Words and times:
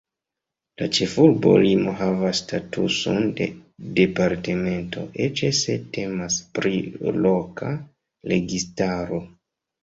La 0.81 0.85
ĉefurbo 0.97 1.51
Limo 1.63 1.91
havas 1.99 2.39
statuson 2.43 3.27
de 3.39 3.47
departemento, 3.99 5.03
eĉ 5.27 5.43
se 5.59 5.77
temas 5.99 6.39
pri 6.57 6.73
loka 7.27 7.71
registaro. 8.35 9.23